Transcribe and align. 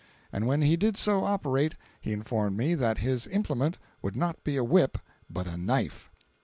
And 0.33 0.47
when 0.47 0.63
he 0.63 0.77
did 0.77 0.97
so 0.97 1.23
operate, 1.25 1.75
he 1.99 2.11
informed 2.11 2.57
me 2.57 2.73
that 2.73 2.97
his 2.97 3.27
implement 3.27 3.77
would 4.01 4.15
not 4.15 4.43
be 4.43 4.57
a 4.57 4.63
whip 4.63 4.97
but 5.29 5.45
a 5.45 5.57
knife. 5.57 6.09